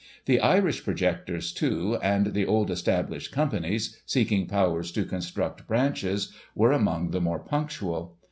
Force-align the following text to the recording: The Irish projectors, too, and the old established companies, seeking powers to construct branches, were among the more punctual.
The 0.25 0.39
Irish 0.39 0.83
projectors, 0.83 1.51
too, 1.51 1.99
and 2.01 2.33
the 2.33 2.43
old 2.43 2.71
established 2.71 3.31
companies, 3.31 4.01
seeking 4.03 4.47
powers 4.47 4.91
to 4.93 5.05
construct 5.05 5.67
branches, 5.67 6.33
were 6.55 6.71
among 6.71 7.11
the 7.11 7.21
more 7.21 7.37
punctual. 7.37 8.17